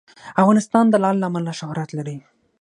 افغانستان 0.41 0.85
د 0.89 0.95
لعل 1.03 1.17
له 1.21 1.27
امله 1.29 1.51
شهرت 1.59 1.89
لري. 1.97 2.17